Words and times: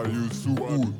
I 0.00 0.08
used 0.08 0.44
to 0.44 0.94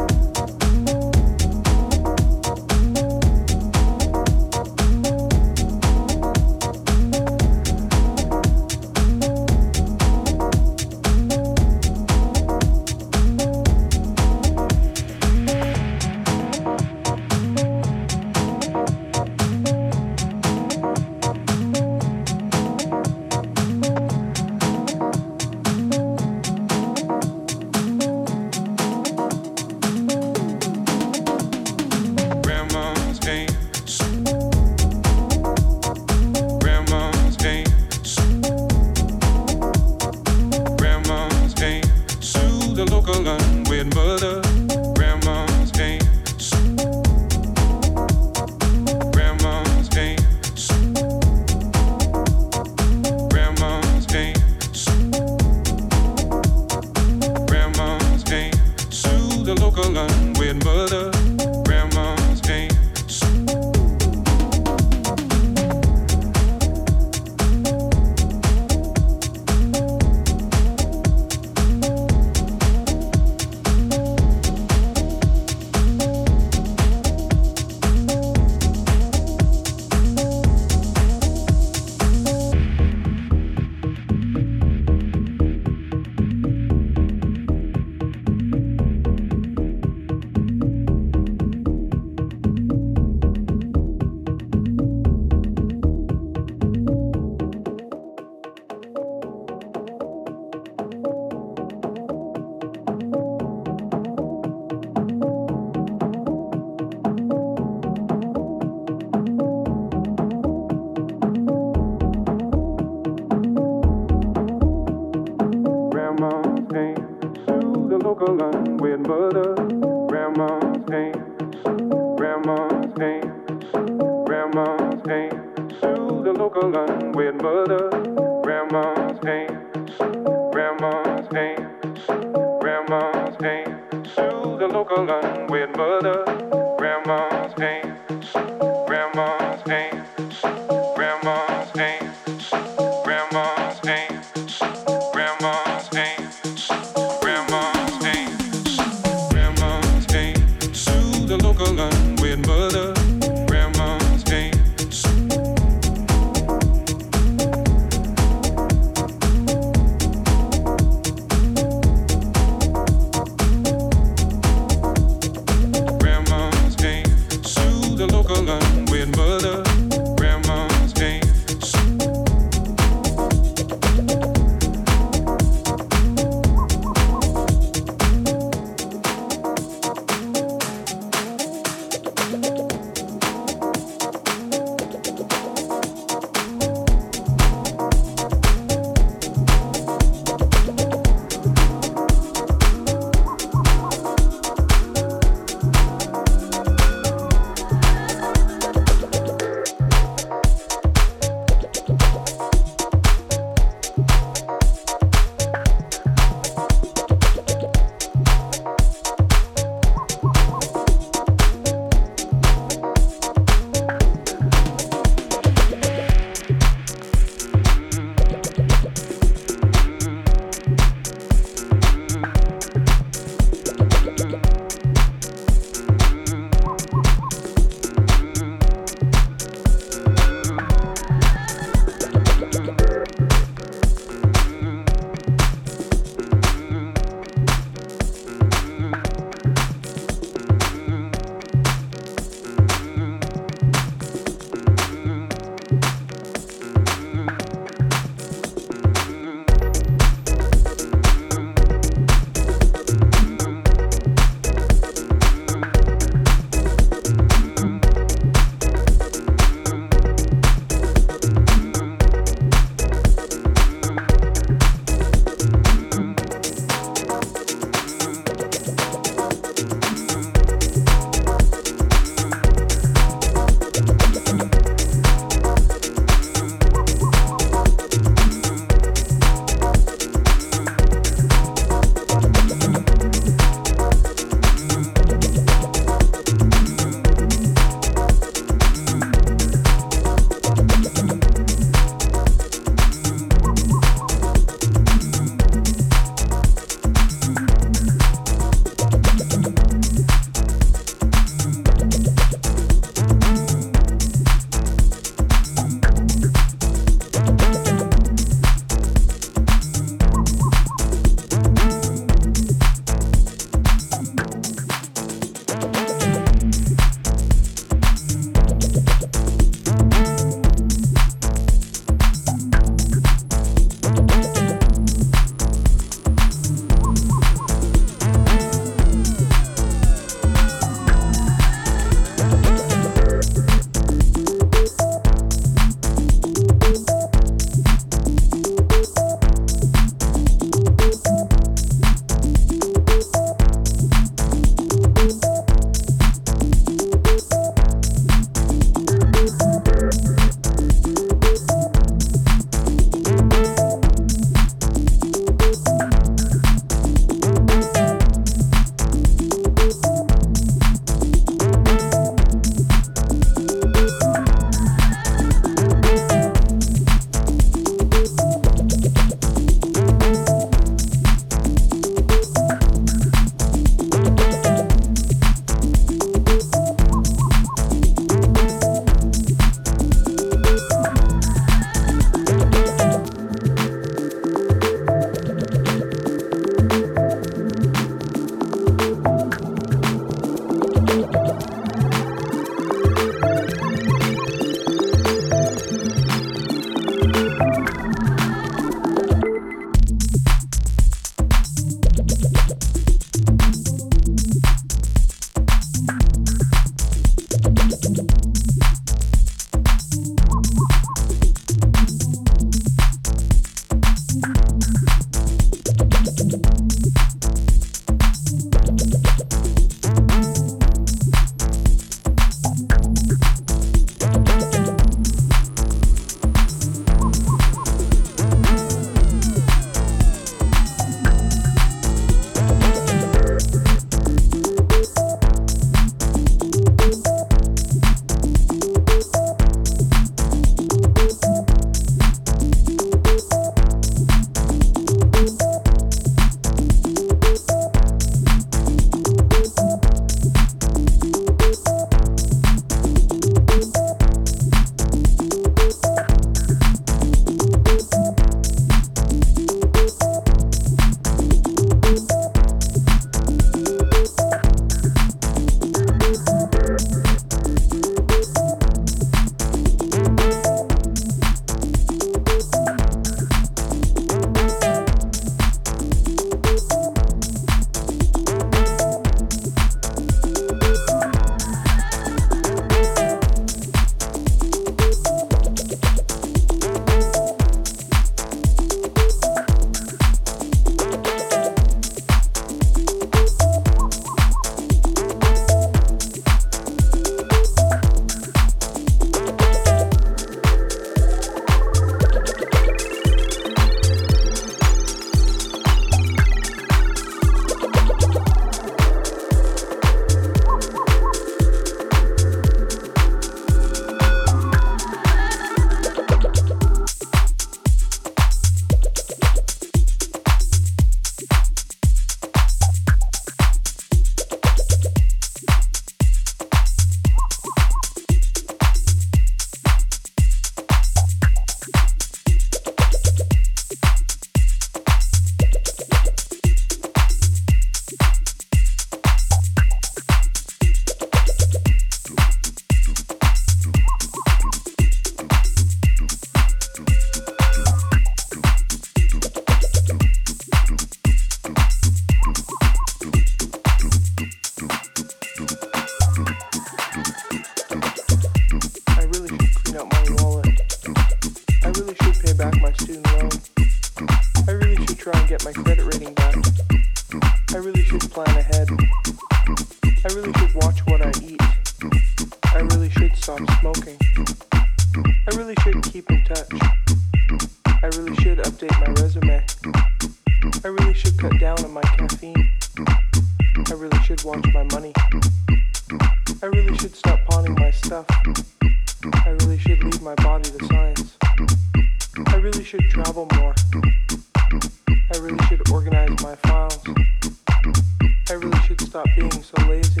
stop 598.98 599.14
being 599.14 599.30
so 599.30 599.68
lazy. 599.68 600.00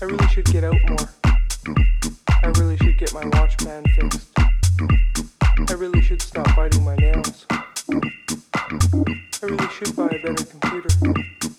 I 0.00 0.04
really 0.06 0.26
should 0.28 0.46
get 0.46 0.64
out 0.64 0.76
more. 0.88 1.08
I 2.42 2.46
really 2.58 2.78
should 2.78 2.96
get 2.96 3.12
my 3.12 3.26
watchman 3.26 3.84
fixed. 3.94 4.30
I 5.68 5.74
really 5.74 6.00
should 6.00 6.22
stop 6.22 6.46
biting 6.56 6.82
my 6.82 6.96
nails. 6.96 7.44
I 7.90 9.42
really 9.42 9.68
should 9.68 9.94
buy 9.94 10.06
a 10.06 10.22
better 10.22 10.44
computer. 10.44 10.88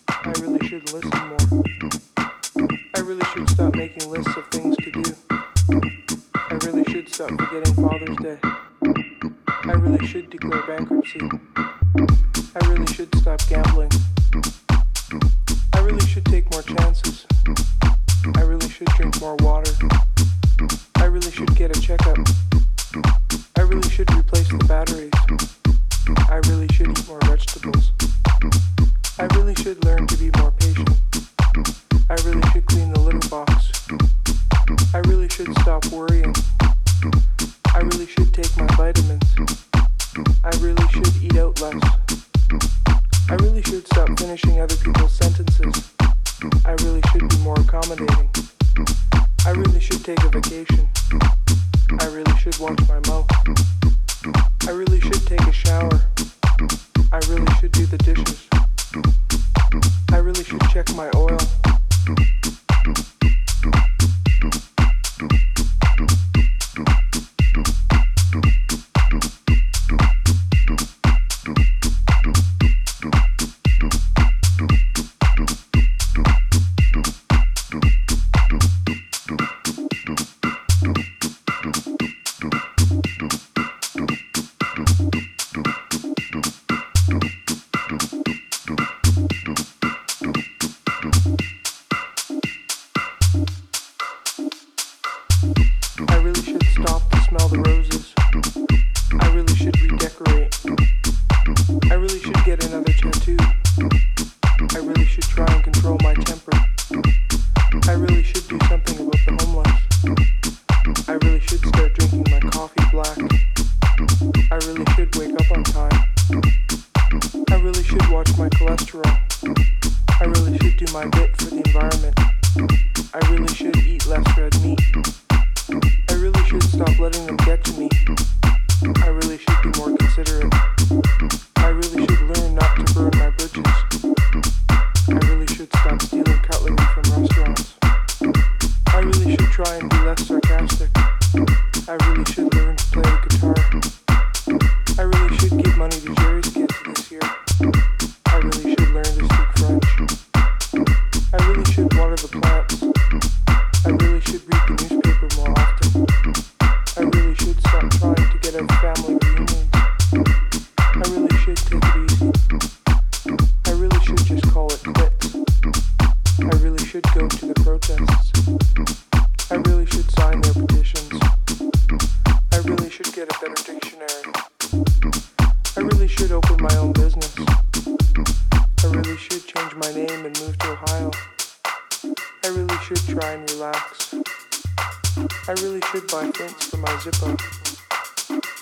I 0.10 0.34
really 0.42 0.68
should 0.68 0.92
listen 0.92 1.12
more. 1.12 1.64
I 2.96 3.00
really 3.02 3.26
should 3.26 3.50
stop 3.52 3.76
making 3.76 4.10
lists 4.10 4.36
of 4.36 4.48
things 4.48 4.76
to 4.78 4.92
do. 4.92 5.04
I 5.70 6.56
really 6.64 6.86
should 6.86 7.14
stop 7.14 7.30
forgetting 7.30 7.76
Father's 7.76 8.18
Day. 8.18 8.40
I 9.66 9.74
really 9.74 10.08
should 10.08 10.32
declare 10.32 10.64
bankruptcy. 10.66 11.30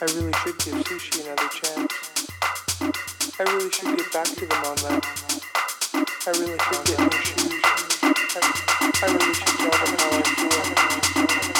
I 0.01 0.05
really 0.15 0.33
should 0.33 0.57
give 0.57 0.73
sushi 0.83 1.23
another 1.23 1.47
chance. 1.49 1.93
I 3.39 3.43
really 3.43 3.69
should 3.69 3.95
get 3.95 4.11
back 4.11 4.25
to 4.25 4.47
them 4.47 4.63
on 4.65 4.75
that. 4.77 5.05
I 6.25 6.31
really 6.39 6.57
should 6.57 6.85
get 6.87 6.99
new 6.99 7.21
shoes. 7.21 7.61
I, 8.33 8.41
I 8.99 9.07
really 9.13 9.33
should 9.35 9.57
tell 9.59 9.69
them 9.69 9.93
how 9.99 10.09
I 10.09 11.43
feel. 11.43 11.50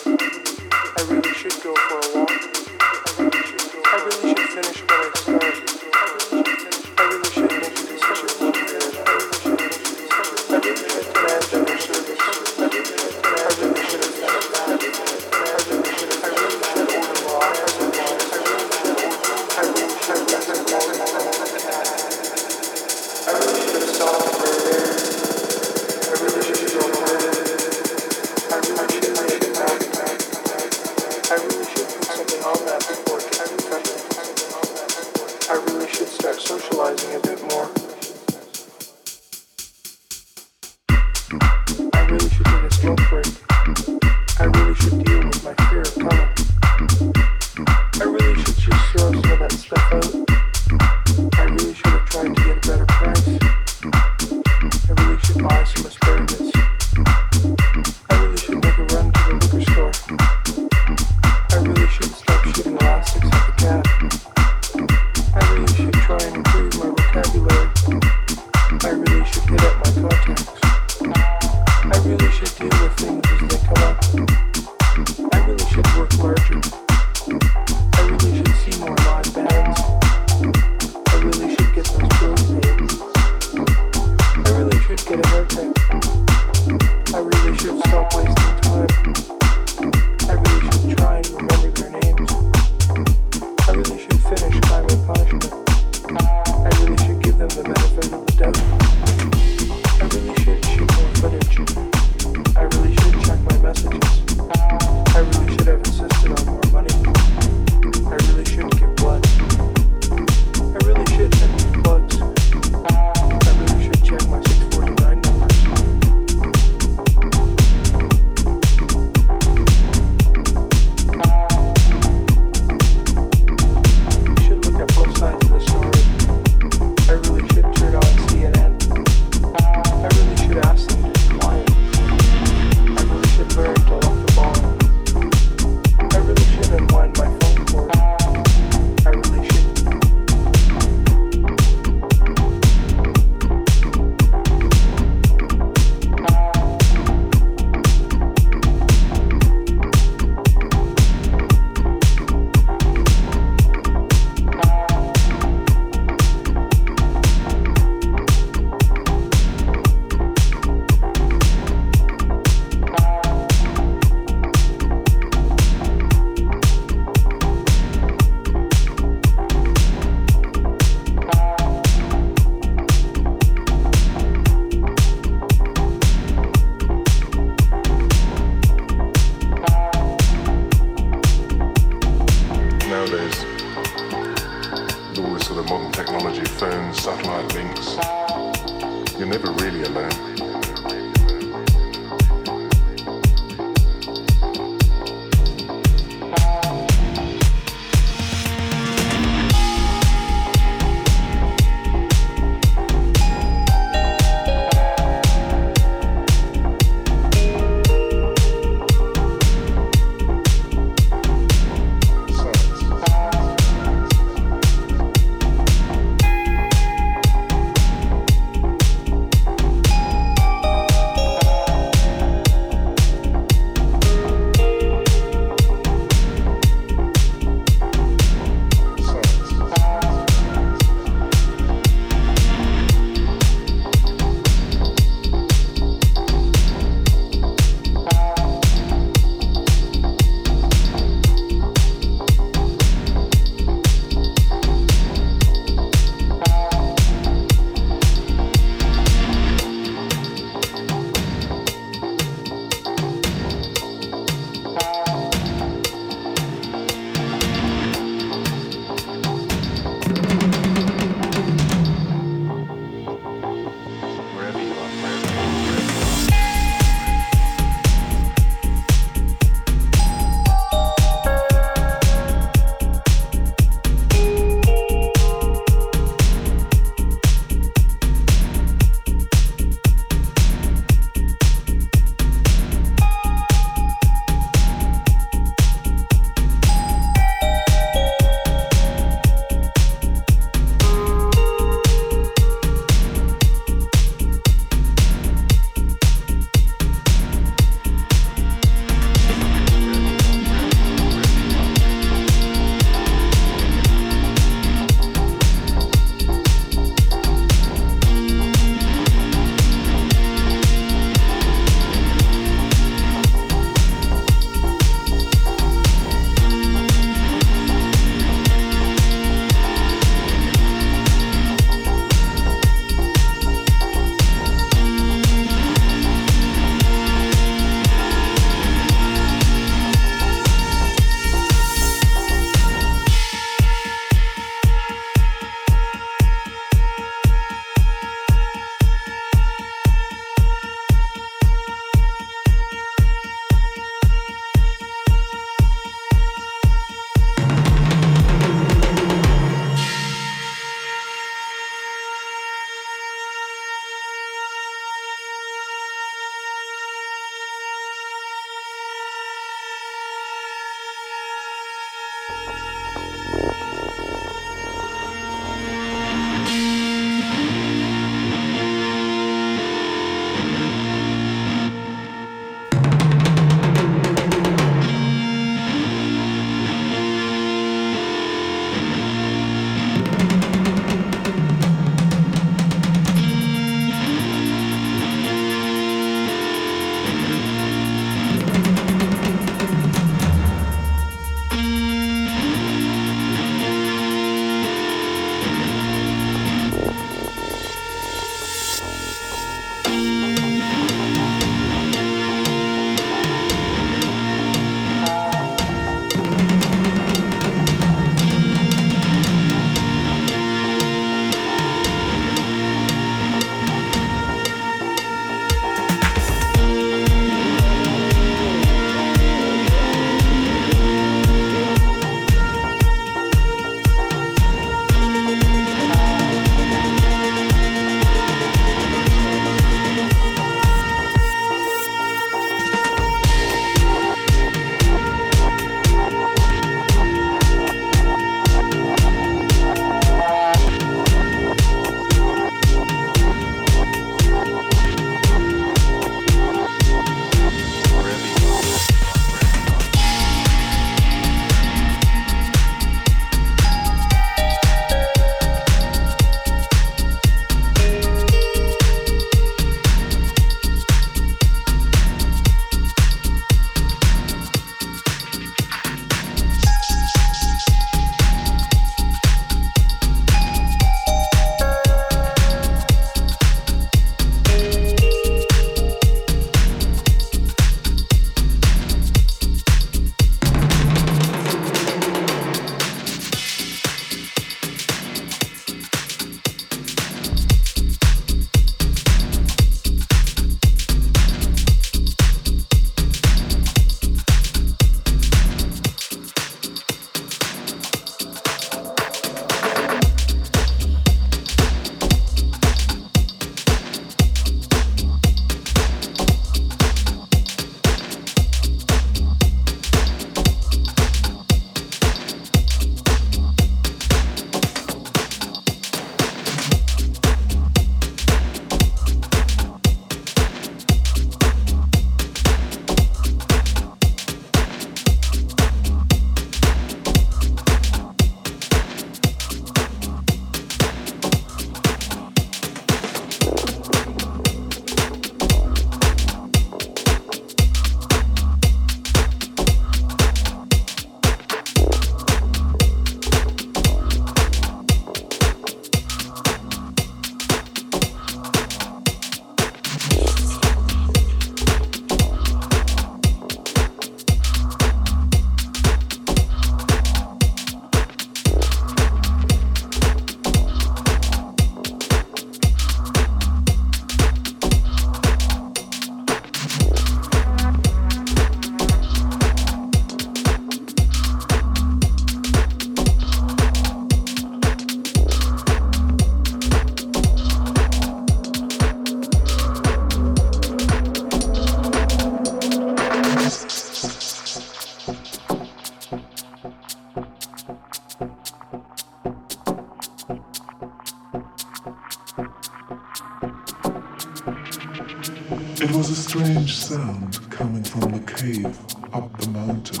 a 596.10 596.14
strange 596.14 596.74
sound 596.74 597.38
coming 597.50 597.84
from 597.84 598.00
the 598.10 598.18
cave 598.32 598.66
up 599.14 599.30
the 599.38 599.48
mountain. 599.50 600.00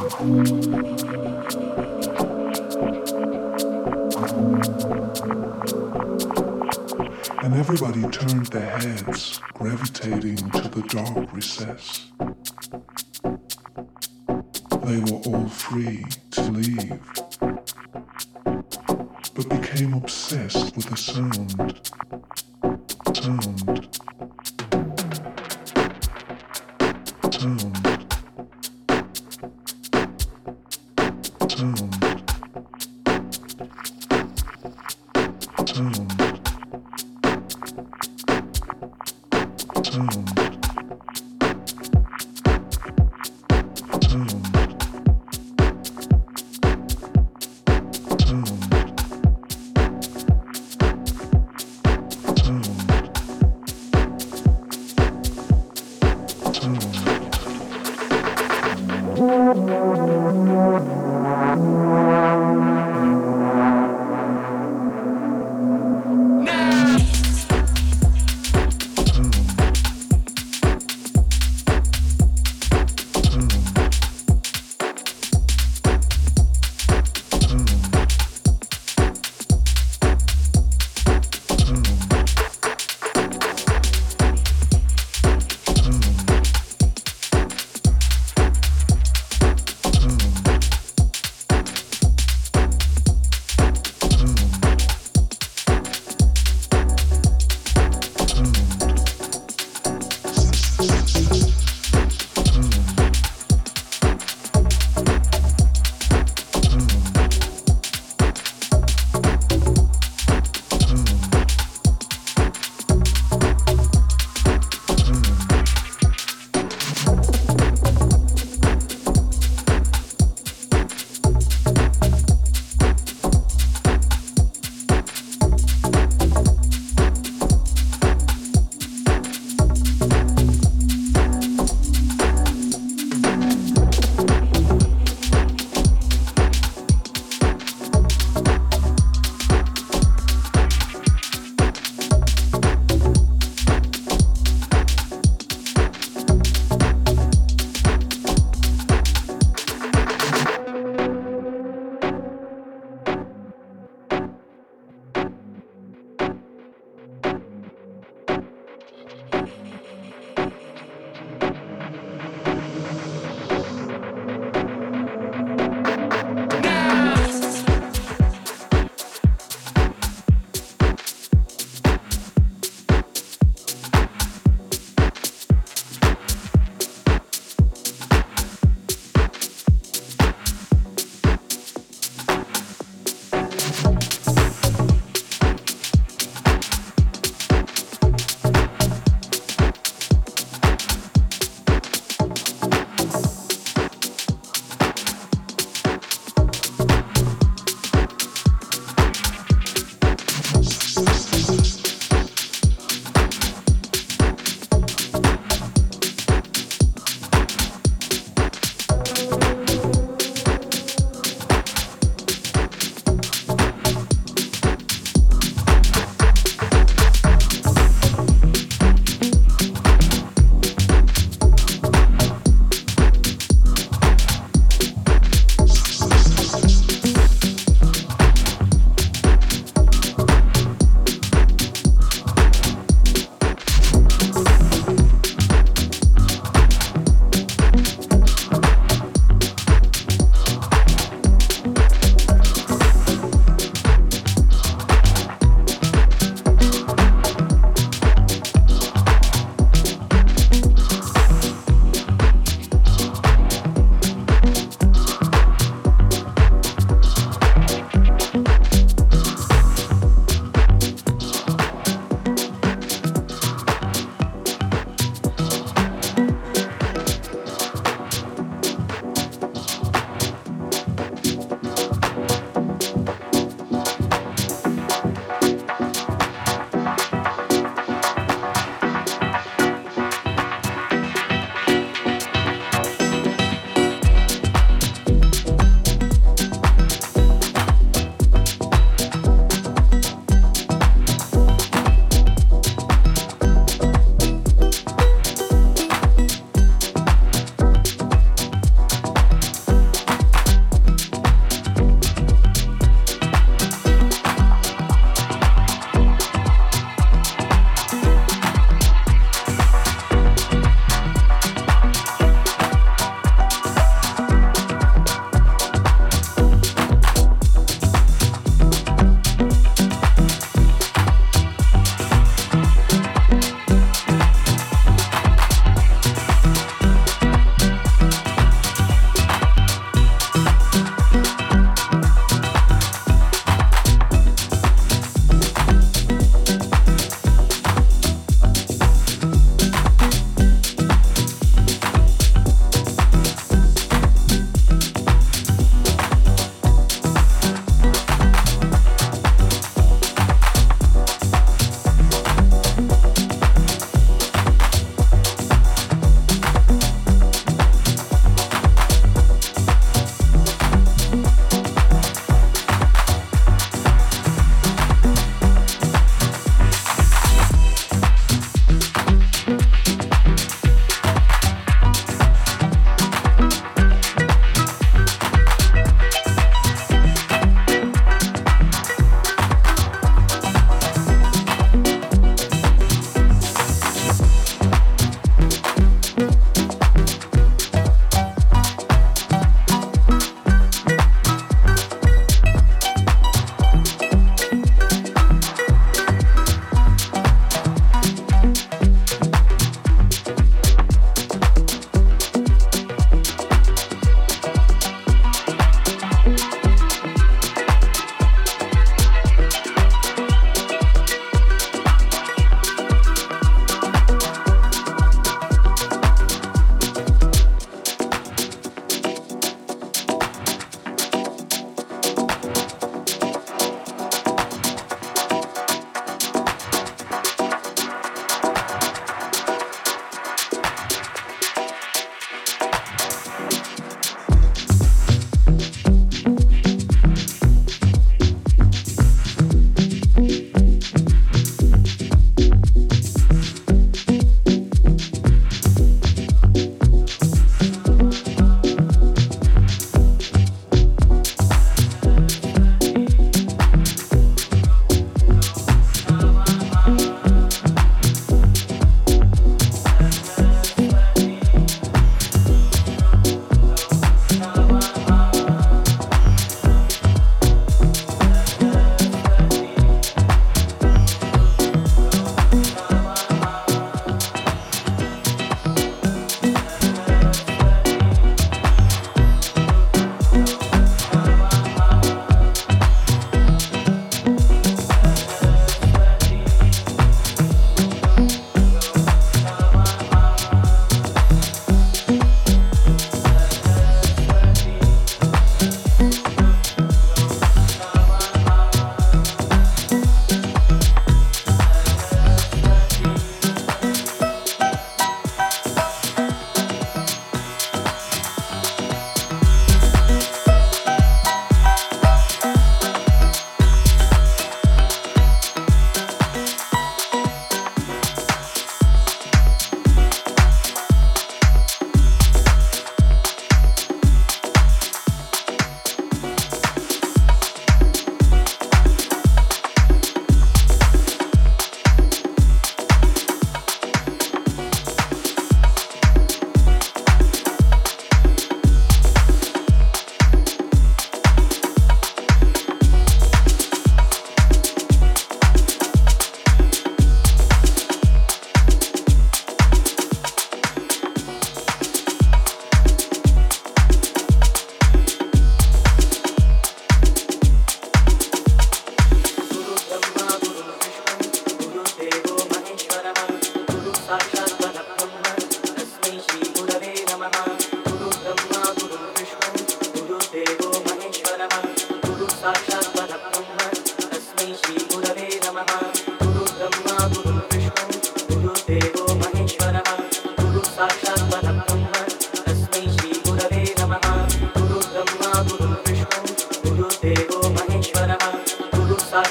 And 7.44 7.54
everybody 7.54 8.02
turned 8.08 8.46
their 8.46 8.78
heads, 8.78 9.40
gravitating 9.54 10.38
to 10.50 10.68
the 10.68 10.82
dark 10.88 11.32
recess. 11.32 12.06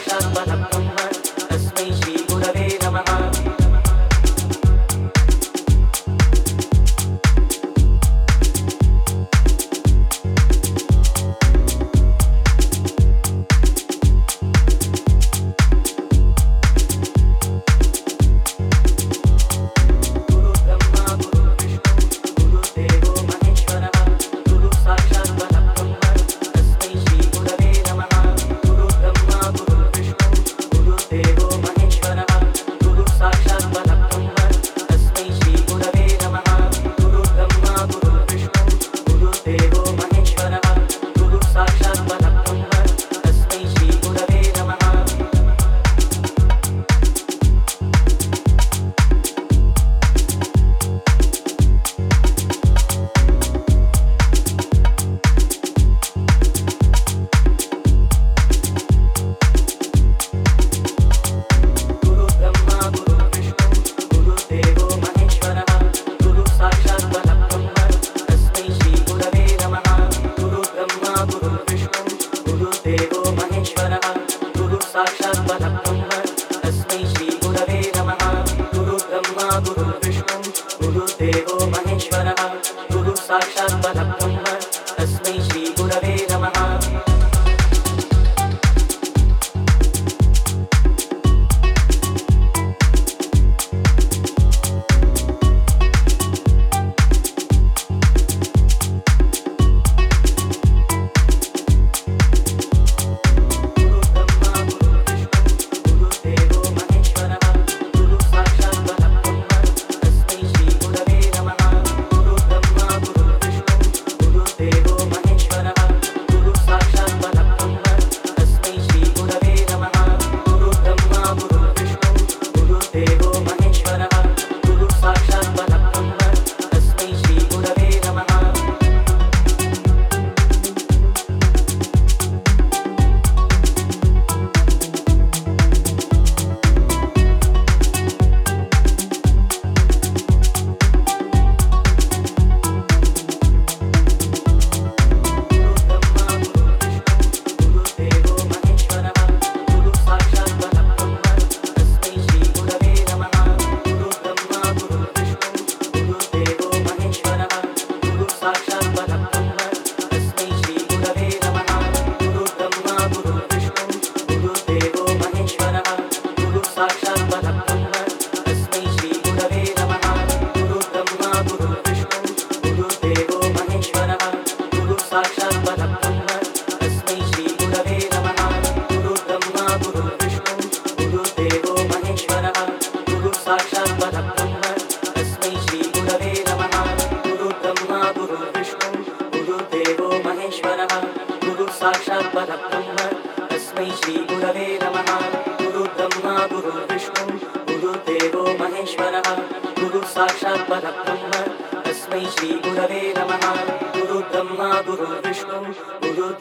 Shabbat 0.07 0.59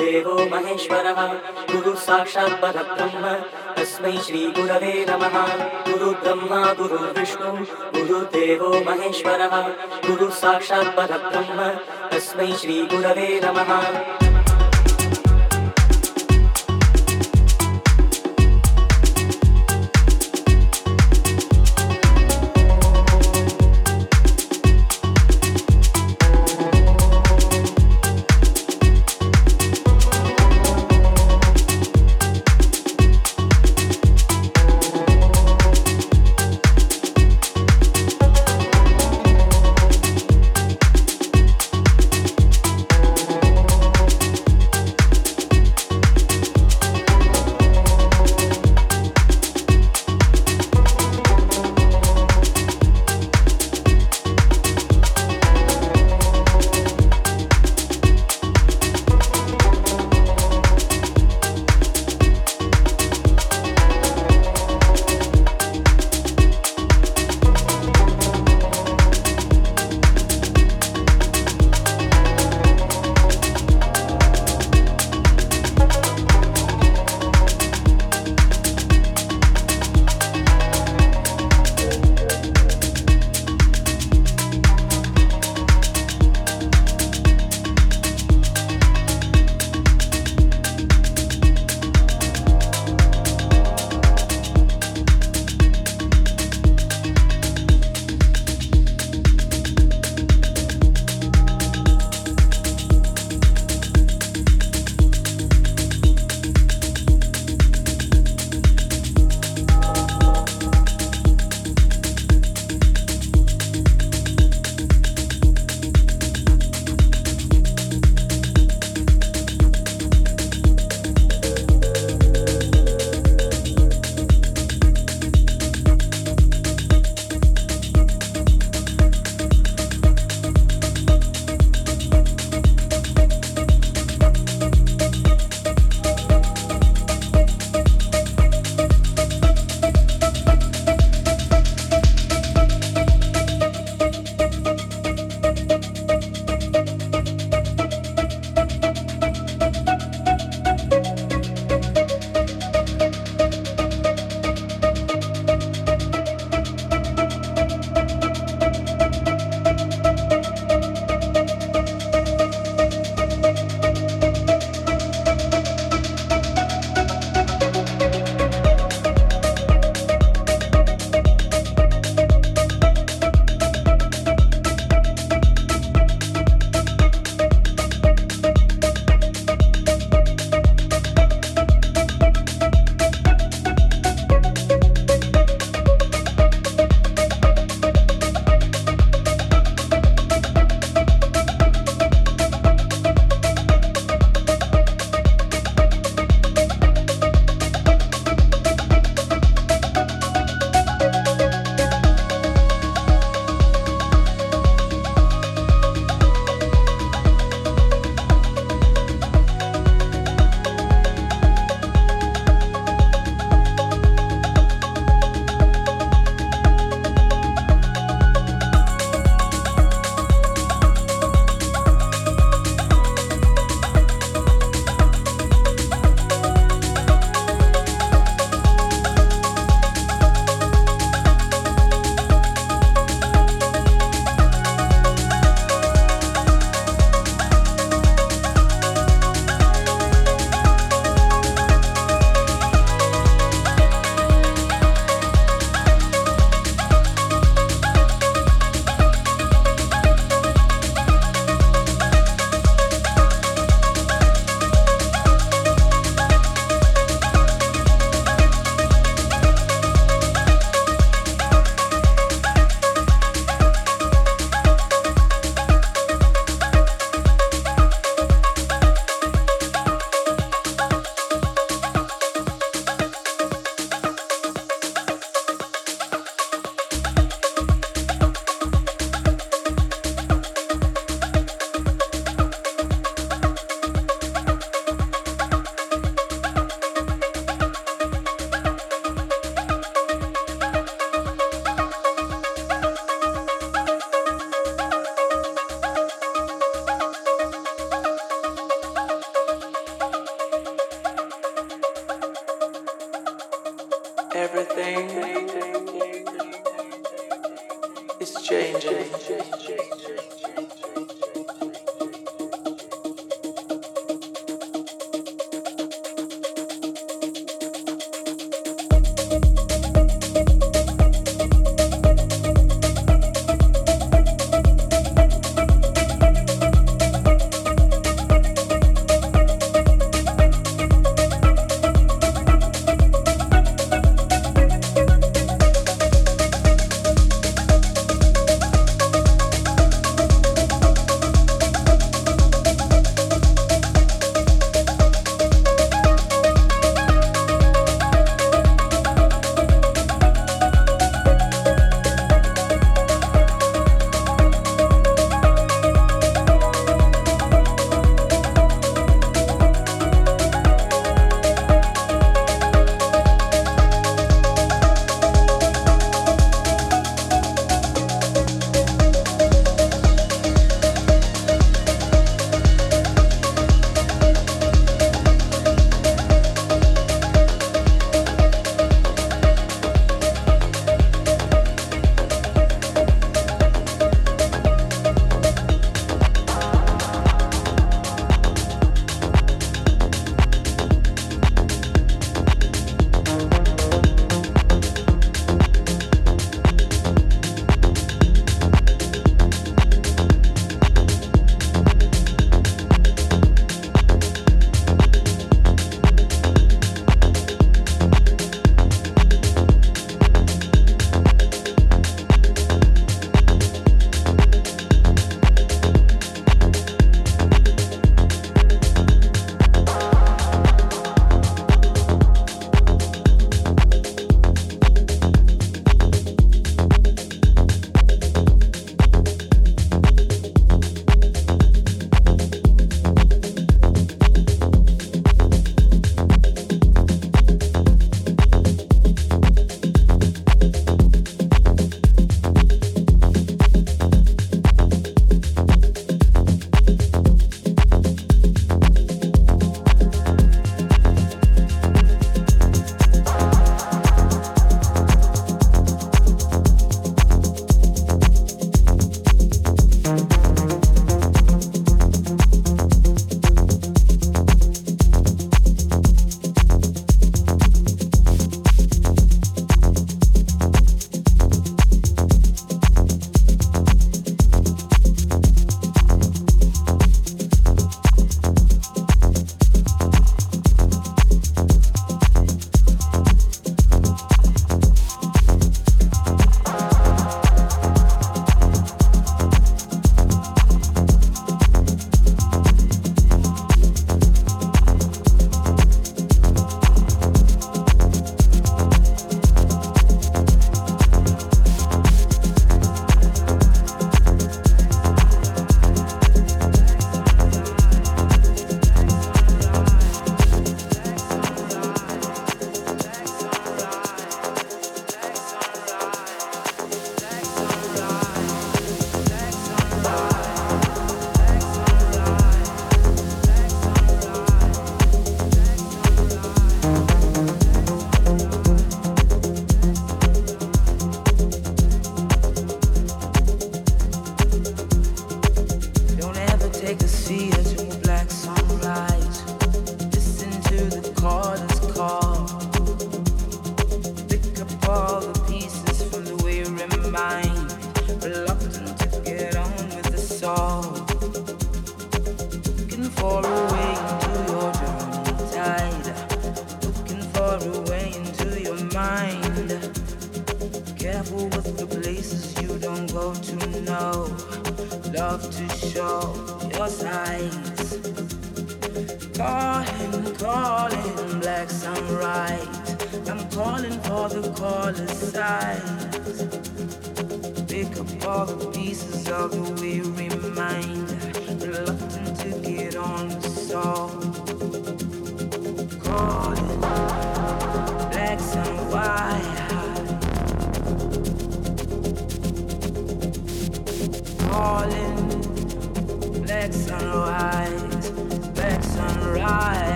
ेवो 0.00 0.38
Maheshwar. 0.38 1.12
वा 1.12 1.26
गुरु 1.72 1.96
साक्षाद्वरप्तम् 1.96 3.76
तस्मै 3.76 4.12
श्रीगुरवे 4.12 5.06
नमः। 5.08 5.46
गुरुब्रह्मा 5.92 6.72
गुरुर्विष्णुः 6.72 7.58
गुरुदेवो 7.96 8.68
महेश्वरव 8.68 9.56
गुरु 10.10 10.30
साक्षाद्वरप्तम् 10.30 12.14
अस्मै 12.16 12.52
श्रीगुरवे 12.52 13.40
नमः। 13.44 14.25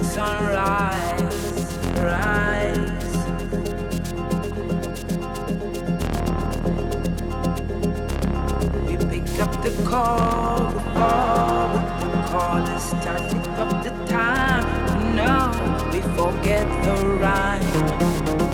like 0.00 0.12
sunrise, 0.12 1.22
rise. 1.96 2.90
We 8.86 8.96
pick 8.96 9.40
up 9.40 9.62
the 9.62 9.82
call, 9.84 10.66
we 10.66 10.80
fall 10.94 11.72
with 11.72 12.00
the 12.00 12.22
call. 12.28 12.66
It's 12.68 12.90
time 12.90 13.24
pick 13.28 13.48
up 13.58 13.84
the 13.84 13.90
time. 14.06 14.64
No, 15.16 15.50
we 15.92 16.00
forget 16.16 16.66
the 16.84 17.06
rhyme. 17.06 17.62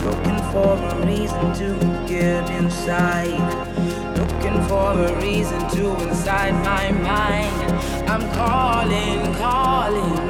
Looking 0.05 0.40
for 0.52 0.77
a 0.77 1.06
reason 1.06 1.52
to 1.55 2.06
get 2.09 2.51
inside 2.51 3.77
looking 4.16 4.62
for 4.68 4.93
a 4.93 5.20
reason 5.20 5.59
to 5.70 6.09
inside 6.09 6.55
my 6.64 6.90
mind. 6.90 7.73
I'm 8.09 8.23
calling, 8.32 9.35
calling 9.35 10.25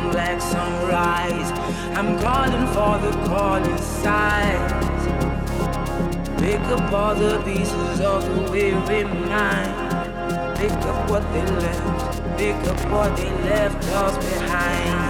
sunrise. 0.52 1.51
I'm 1.98 2.18
calling 2.18 2.66
for 2.74 2.94
the 3.05 3.12
call 3.27 3.56
inside. 3.56 4.70
Pick 6.39 6.60
up 6.77 6.93
all 6.93 7.14
the 7.14 7.43
pieces 7.44 8.01
of 8.01 8.24
the 8.24 8.51
weary 8.51 9.05
mind. 9.05 9.86
Pick 10.59 10.73
up 10.73 11.10
what 11.10 11.23
they 11.32 11.47
left, 11.64 12.39
pick 12.39 12.56
up 12.70 12.90
what 12.90 13.16
they 13.16 13.31
left 13.51 13.85
us 14.02 14.16
behind. 14.16 15.06